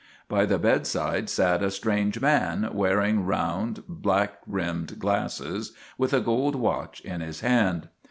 By 0.27 0.47
the 0.47 0.57
bed 0.57 0.87
side 0.87 1.29
sat 1.29 1.61
a 1.61 1.69
strange 1.69 2.19
man, 2.19 2.67
wearing 2.73 3.23
round, 3.23 3.83
black 3.87 4.39
rimmed 4.47 4.97
glasses, 4.97 5.73
with 5.95 6.11
a 6.11 6.19
gold 6.21 6.55
watch 6.55 7.01
in 7.01 7.21
his 7.21 7.41
hand. 7.41 7.87